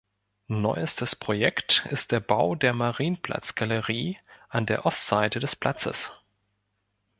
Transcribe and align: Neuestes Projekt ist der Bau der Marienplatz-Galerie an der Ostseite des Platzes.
Neuestes 0.47 1.15
Projekt 1.15 1.85
ist 1.91 2.11
der 2.11 2.21
Bau 2.21 2.55
der 2.55 2.73
Marienplatz-Galerie 2.73 4.17
an 4.49 4.65
der 4.65 4.87
Ostseite 4.87 5.39
des 5.39 5.55
Platzes. 5.55 6.11